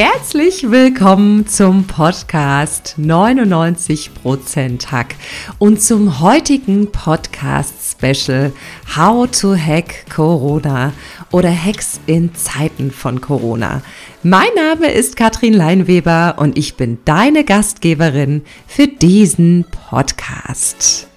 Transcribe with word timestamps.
Herzlich 0.00 0.70
willkommen 0.70 1.48
zum 1.48 1.88
Podcast 1.88 2.94
99% 3.00 4.92
Hack 4.92 5.16
und 5.58 5.82
zum 5.82 6.20
heutigen 6.20 6.92
Podcast 6.92 7.74
Special 7.98 8.52
How 8.96 9.28
to 9.28 9.56
Hack 9.56 10.08
Corona 10.08 10.92
oder 11.32 11.50
Hacks 11.50 11.98
in 12.06 12.32
Zeiten 12.36 12.92
von 12.92 13.20
Corona. 13.20 13.82
Mein 14.22 14.54
Name 14.54 14.88
ist 14.88 15.16
Katrin 15.16 15.52
Leinweber 15.52 16.36
und 16.38 16.56
ich 16.56 16.76
bin 16.76 16.98
deine 17.04 17.42
Gastgeberin 17.42 18.42
für 18.68 18.86
diesen 18.86 19.64
Podcast. 19.64 21.08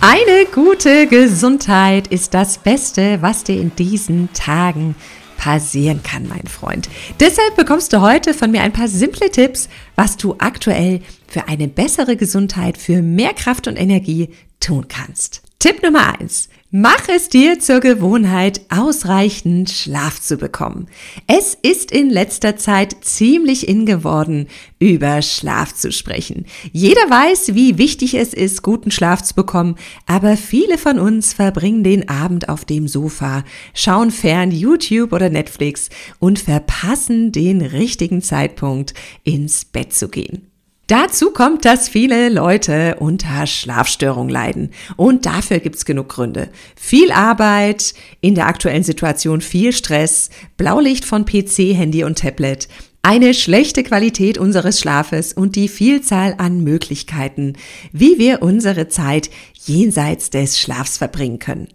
Eine 0.00 0.46
gute 0.54 1.08
Gesundheit 1.08 2.06
ist 2.06 2.32
das 2.32 2.58
Beste, 2.58 3.20
was 3.20 3.42
dir 3.42 3.60
in 3.60 3.74
diesen 3.74 4.32
Tagen 4.32 4.94
passieren 5.36 6.04
kann, 6.04 6.28
mein 6.28 6.46
Freund. 6.46 6.88
Deshalb 7.18 7.56
bekommst 7.56 7.92
du 7.92 8.00
heute 8.00 8.32
von 8.32 8.52
mir 8.52 8.62
ein 8.62 8.72
paar 8.72 8.86
simple 8.86 9.28
Tipps, 9.28 9.68
was 9.96 10.16
du 10.16 10.36
aktuell 10.38 11.00
für 11.26 11.48
eine 11.48 11.66
bessere 11.66 12.16
Gesundheit, 12.16 12.78
für 12.78 13.02
mehr 13.02 13.34
Kraft 13.34 13.66
und 13.66 13.76
Energie 13.76 14.28
tun 14.60 14.86
kannst. 14.86 15.42
Tipp 15.58 15.82
Nummer 15.82 16.14
eins: 16.20 16.48
Mach 16.70 17.08
es 17.08 17.30
dir 17.30 17.58
zur 17.58 17.80
Gewohnheit, 17.80 18.60
ausreichend 18.68 19.70
Schlaf 19.70 20.20
zu 20.20 20.36
bekommen. 20.36 20.86
Es 21.26 21.54
ist 21.54 21.90
in 21.90 22.10
letzter 22.10 22.58
Zeit 22.58 22.94
ziemlich 23.00 23.66
in 23.66 23.86
geworden, 23.86 24.48
über 24.78 25.22
Schlaf 25.22 25.74
zu 25.74 25.90
sprechen. 25.92 26.44
Jeder 26.70 27.00
weiß, 27.08 27.54
wie 27.54 27.78
wichtig 27.78 28.12
es 28.12 28.34
ist, 28.34 28.60
guten 28.60 28.90
Schlaf 28.90 29.22
zu 29.22 29.34
bekommen, 29.34 29.76
aber 30.04 30.36
viele 30.36 30.76
von 30.76 30.98
uns 30.98 31.32
verbringen 31.32 31.84
den 31.84 32.10
Abend 32.10 32.50
auf 32.50 32.66
dem 32.66 32.86
Sofa, 32.86 33.44
schauen 33.72 34.10
fern 34.10 34.50
YouTube 34.50 35.14
oder 35.14 35.30
Netflix 35.30 35.88
und 36.18 36.38
verpassen 36.38 37.32
den 37.32 37.62
richtigen 37.62 38.20
Zeitpunkt, 38.20 38.92
ins 39.24 39.64
Bett 39.64 39.94
zu 39.94 40.10
gehen. 40.10 40.48
Dazu 40.88 41.32
kommt, 41.32 41.66
dass 41.66 41.90
viele 41.90 42.30
Leute 42.30 42.96
unter 42.98 43.46
Schlafstörung 43.46 44.30
leiden. 44.30 44.70
Und 44.96 45.26
dafür 45.26 45.58
gibt's 45.58 45.84
genug 45.84 46.08
Gründe. 46.08 46.48
Viel 46.76 47.12
Arbeit, 47.12 47.92
in 48.22 48.34
der 48.34 48.46
aktuellen 48.46 48.82
Situation 48.82 49.42
viel 49.42 49.74
Stress, 49.74 50.30
Blaulicht 50.56 51.04
von 51.04 51.26
PC, 51.26 51.74
Handy 51.74 52.04
und 52.04 52.18
Tablet, 52.18 52.68
eine 53.02 53.34
schlechte 53.34 53.82
Qualität 53.82 54.38
unseres 54.38 54.80
Schlafes 54.80 55.34
und 55.34 55.56
die 55.56 55.68
Vielzahl 55.68 56.34
an 56.38 56.64
Möglichkeiten, 56.64 57.52
wie 57.92 58.18
wir 58.18 58.40
unsere 58.40 58.88
Zeit 58.88 59.28
jenseits 59.66 60.30
des 60.30 60.58
Schlafs 60.58 60.96
verbringen 60.96 61.38
können. 61.38 61.68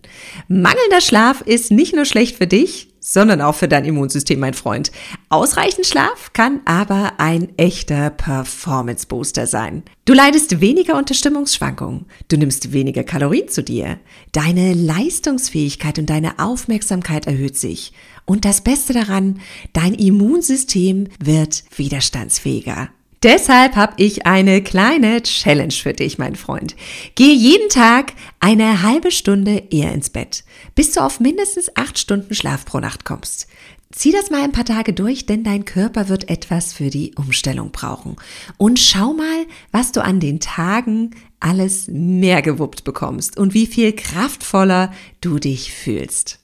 Mangelnder 0.48 1.02
Schlaf 1.02 1.42
ist 1.42 1.70
nicht 1.70 1.96
nur 1.96 2.06
schlecht 2.06 2.38
für 2.38 2.48
dich, 2.48 2.93
sondern 3.04 3.42
auch 3.42 3.56
für 3.56 3.68
dein 3.68 3.84
Immunsystem, 3.84 4.40
mein 4.40 4.54
Freund. 4.54 4.92
Ausreichend 5.30 5.86
Schlaf 5.86 6.32
kann 6.32 6.62
aber 6.66 7.14
ein 7.18 7.50
echter 7.58 8.10
Performance 8.10 9.06
Booster 9.06 9.46
sein. 9.46 9.84
Du 10.06 10.14
leidest 10.14 10.62
weniger 10.62 10.98
unter 10.98 11.14
Stimmungsschwankungen, 11.14 12.06
du 12.30 12.38
nimmst 12.38 12.72
weniger 12.72 13.04
Kalorien 13.04 13.50
zu 13.50 13.62
dir, 13.62 14.00
deine 14.32 14.74
Leistungsfähigkeit 14.74 16.00
und 16.00 16.10
deine 16.10 16.40
Aufmerksamkeit 16.40 17.28
erhöht 17.28 17.58
sich. 17.58 17.92
Und 18.26 18.46
das 18.46 18.62
Beste 18.62 18.94
daran, 18.94 19.42
dein 19.74 19.94
Immunsystem 19.94 21.08
wird 21.20 21.66
widerstandsfähiger. 21.76 22.90
Deshalb 23.24 23.78
habe 23.78 23.94
ich 23.98 24.26
eine 24.26 24.62
kleine 24.62 25.24
Challenge 25.24 25.72
für 25.72 25.94
dich, 25.94 26.18
mein 26.18 26.36
Freund. 26.36 26.76
Geh 27.16 27.32
jeden 27.34 27.70
Tag 27.70 28.12
eine 28.42 28.82
halbe 28.84 29.12
Stunde 29.12 29.64
eher 29.72 29.94
ins 29.94 30.10
Bett, 30.10 30.44
bis 30.76 30.92
du 30.92 31.00
auf 31.00 31.22
mindestens 31.22 31.72
acht 31.78 31.98
Stunden 31.98 32.36
Schlaf 32.36 32.66
pro 32.66 32.82
Nacht 32.82 33.06
kommst. 33.06 33.48
Zieh 33.94 34.12
das 34.12 34.30
mal 34.30 34.44
ein 34.44 34.52
paar 34.52 34.66
Tage 34.66 34.92
durch, 34.92 35.26
denn 35.26 35.46
dein 35.46 35.64
Körper 35.64 36.10
wird 36.10 36.30
etwas 36.30 36.74
für 36.74 36.90
die 36.90 37.14
Umstellung 37.16 37.72
brauchen. 37.72 38.18
Und 38.58 38.80
schau 38.80 39.14
mal, 39.14 39.46
was 39.72 39.94
du 39.94 40.04
an 40.04 40.20
den 40.20 40.42
Tagen 40.42 41.12
alles 41.40 41.88
mehr 41.88 42.42
gewuppt 42.42 42.84
bekommst 42.84 43.38
und 43.38 43.54
wie 43.54 43.68
viel 43.68 43.94
kraftvoller 43.94 44.92
du 45.22 45.40
dich 45.40 45.72
fühlst. 45.72 46.43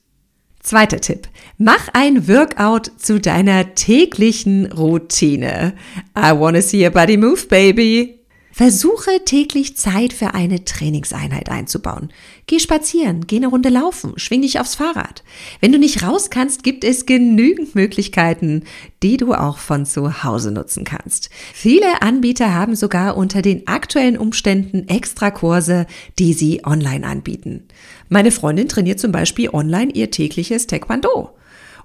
Zweiter 0.69 1.01
Tipp. 1.01 1.27
Mach 1.57 1.87
ein 1.93 2.27
Workout 2.27 2.91
zu 2.99 3.19
deiner 3.19 3.73
täglichen 3.73 4.71
Routine. 4.71 5.73
I 6.15 6.31
wanna 6.31 6.61
see 6.61 6.83
your 6.83 6.91
body 6.91 7.17
move, 7.17 7.47
baby. 7.47 8.18
Versuche 8.59 9.23
täglich 9.23 9.77
Zeit 9.77 10.11
für 10.11 10.33
eine 10.33 10.65
Trainingseinheit 10.65 11.47
einzubauen. 11.47 12.09
Geh 12.45 12.59
spazieren, 12.59 13.25
geh 13.25 13.37
eine 13.37 13.47
Runde 13.47 13.69
laufen, 13.69 14.11
schwing 14.17 14.41
dich 14.41 14.59
aufs 14.59 14.75
Fahrrad. 14.75 15.23
Wenn 15.61 15.71
du 15.71 15.79
nicht 15.79 16.03
raus 16.03 16.29
kannst, 16.29 16.61
gibt 16.61 16.83
es 16.83 17.05
genügend 17.05 17.73
Möglichkeiten, 17.73 18.65
die 19.01 19.15
du 19.15 19.33
auch 19.33 19.59
von 19.59 19.85
zu 19.85 20.25
Hause 20.25 20.51
nutzen 20.51 20.83
kannst. 20.83 21.29
Viele 21.53 22.01
Anbieter 22.01 22.53
haben 22.53 22.75
sogar 22.75 23.15
unter 23.15 23.41
den 23.41 23.65
aktuellen 23.65 24.17
Umständen 24.17 24.89
Extrakurse, 24.89 25.87
die 26.19 26.33
sie 26.33 26.65
online 26.65 27.07
anbieten. 27.07 27.65
Meine 28.09 28.31
Freundin 28.31 28.67
trainiert 28.67 28.99
zum 28.99 29.13
Beispiel 29.13 29.51
online 29.51 29.93
ihr 29.93 30.11
tägliches 30.11 30.67
Taekwondo. 30.67 31.29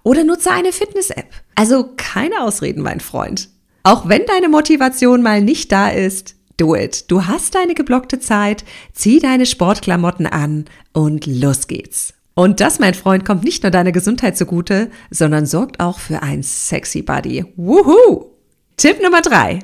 Oder 0.02 0.24
nutze 0.24 0.50
eine 0.50 0.72
Fitness-App. 0.72 1.28
Also 1.54 1.90
keine 1.96 2.40
Ausreden, 2.42 2.82
mein 2.82 2.98
Freund. 2.98 3.48
Auch 3.84 4.08
wenn 4.08 4.26
deine 4.26 4.48
Motivation 4.48 5.22
mal 5.22 5.40
nicht 5.40 5.70
da 5.70 5.90
ist, 5.90 6.34
do 6.56 6.74
it. 6.74 7.10
Du 7.10 7.26
hast 7.26 7.54
deine 7.54 7.74
geblockte 7.74 8.20
Zeit, 8.20 8.64
zieh 8.92 9.18
deine 9.18 9.46
Sportklamotten 9.46 10.26
an 10.26 10.66
und 10.92 11.26
los 11.26 11.66
geht's. 11.66 12.14
Und 12.34 12.60
das, 12.60 12.80
mein 12.80 12.94
Freund, 12.94 13.24
kommt 13.24 13.44
nicht 13.44 13.62
nur 13.62 13.70
deiner 13.70 13.92
Gesundheit 13.92 14.36
zugute, 14.36 14.90
sondern 15.10 15.46
sorgt 15.46 15.80
auch 15.80 15.98
für 15.98 16.22
ein 16.22 16.42
sexy 16.42 17.02
Body. 17.02 17.44
Woohoo! 17.56 18.30
Tipp 18.76 19.00
Nummer 19.02 19.20
drei. 19.22 19.60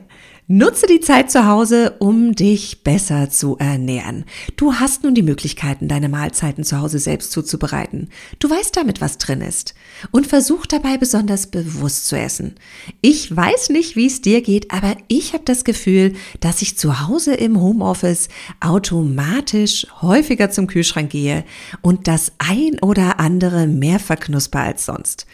Nutze 0.53 0.88
die 0.88 0.99
Zeit 0.99 1.31
zu 1.31 1.47
Hause, 1.47 1.94
um 2.00 2.34
dich 2.34 2.83
besser 2.83 3.31
zu 3.31 3.56
ernähren. 3.59 4.25
Du 4.56 4.75
hast 4.75 5.05
nun 5.05 5.15
die 5.15 5.22
Möglichkeiten, 5.22 5.87
deine 5.87 6.09
Mahlzeiten 6.09 6.65
zu 6.65 6.81
Hause 6.81 6.99
selbst 6.99 7.31
zuzubereiten. 7.31 8.09
Du 8.41 8.50
weißt 8.50 8.77
damit, 8.77 9.00
was 9.00 9.19
drin 9.19 9.43
ist. 9.43 9.75
Und 10.11 10.27
versuch 10.27 10.66
dabei 10.66 10.97
besonders 10.97 11.47
bewusst 11.47 12.09
zu 12.09 12.19
essen. 12.19 12.56
Ich 13.00 13.37
weiß 13.37 13.69
nicht, 13.69 13.94
wie 13.94 14.06
es 14.06 14.22
dir 14.22 14.43
geht, 14.43 14.72
aber 14.72 14.97
ich 15.06 15.34
habe 15.34 15.44
das 15.44 15.62
Gefühl, 15.62 16.15
dass 16.41 16.62
ich 16.62 16.77
zu 16.77 17.06
Hause 17.06 17.34
im 17.34 17.61
Homeoffice 17.61 18.28
automatisch 18.59 19.87
häufiger 20.03 20.50
zum 20.50 20.67
Kühlschrank 20.67 21.11
gehe 21.11 21.44
und 21.81 22.09
das 22.09 22.32
ein 22.38 22.81
oder 22.82 23.21
andere 23.21 23.69
mehr 23.69 24.00
verknusper 24.00 24.59
als 24.59 24.84
sonst. 24.84 25.27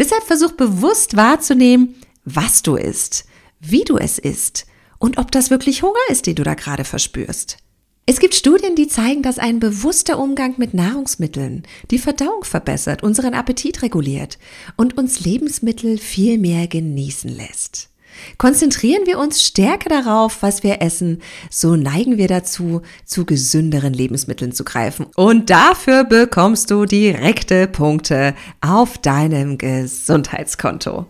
Deshalb 0.00 0.24
versuch 0.24 0.54
bewusst 0.54 1.16
wahrzunehmen, 1.16 1.94
was 2.24 2.62
du 2.62 2.74
isst 2.74 3.28
wie 3.66 3.84
du 3.84 3.96
es 3.96 4.18
isst 4.18 4.66
und 4.98 5.18
ob 5.18 5.30
das 5.30 5.50
wirklich 5.50 5.82
Hunger 5.82 5.94
ist, 6.08 6.26
den 6.26 6.34
du 6.34 6.42
da 6.42 6.54
gerade 6.54 6.84
verspürst. 6.84 7.58
Es 8.06 8.20
gibt 8.20 8.34
Studien, 8.34 8.76
die 8.76 8.86
zeigen, 8.86 9.22
dass 9.22 9.38
ein 9.38 9.60
bewusster 9.60 10.18
Umgang 10.18 10.54
mit 10.58 10.74
Nahrungsmitteln 10.74 11.62
die 11.90 11.98
Verdauung 11.98 12.44
verbessert, 12.44 13.02
unseren 13.02 13.32
Appetit 13.32 13.80
reguliert 13.80 14.38
und 14.76 14.98
uns 14.98 15.20
Lebensmittel 15.20 15.96
viel 15.96 16.36
mehr 16.36 16.66
genießen 16.66 17.30
lässt. 17.34 17.88
Konzentrieren 18.38 19.06
wir 19.06 19.18
uns 19.18 19.42
stärker 19.42 19.88
darauf, 19.88 20.42
was 20.42 20.62
wir 20.62 20.82
essen, 20.82 21.22
so 21.50 21.76
neigen 21.76 22.18
wir 22.18 22.28
dazu, 22.28 22.82
zu 23.04 23.24
gesünderen 23.24 23.94
Lebensmitteln 23.94 24.52
zu 24.52 24.64
greifen. 24.64 25.06
Und 25.16 25.50
dafür 25.50 26.04
bekommst 26.04 26.70
du 26.70 26.84
direkte 26.84 27.66
Punkte 27.66 28.34
auf 28.60 28.98
deinem 28.98 29.58
Gesundheitskonto. 29.58 31.06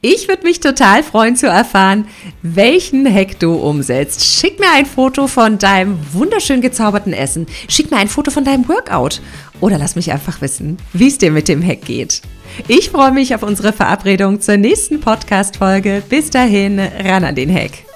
Ich 0.00 0.28
würde 0.28 0.44
mich 0.44 0.60
total 0.60 1.02
freuen 1.02 1.34
zu 1.34 1.48
erfahren, 1.48 2.06
welchen 2.42 3.12
Hack 3.12 3.40
du 3.40 3.54
umsetzt. 3.54 4.24
Schick 4.24 4.60
mir 4.60 4.70
ein 4.70 4.86
Foto 4.86 5.26
von 5.26 5.58
deinem 5.58 5.98
wunderschön 6.12 6.60
gezauberten 6.60 7.12
Essen. 7.12 7.48
Schick 7.68 7.90
mir 7.90 7.96
ein 7.96 8.06
Foto 8.06 8.30
von 8.30 8.44
deinem 8.44 8.68
Workout. 8.68 9.20
Oder 9.60 9.76
lass 9.76 9.96
mich 9.96 10.12
einfach 10.12 10.40
wissen, 10.40 10.76
wie 10.92 11.08
es 11.08 11.18
dir 11.18 11.32
mit 11.32 11.48
dem 11.48 11.66
Hack 11.66 11.84
geht. 11.84 12.22
Ich 12.68 12.90
freue 12.90 13.10
mich 13.10 13.34
auf 13.34 13.42
unsere 13.42 13.72
Verabredung 13.72 14.40
zur 14.40 14.56
nächsten 14.56 15.00
Podcast-Folge. 15.00 16.04
Bis 16.08 16.30
dahin, 16.30 16.78
ran 16.78 17.24
an 17.24 17.34
den 17.34 17.52
Hack. 17.52 17.87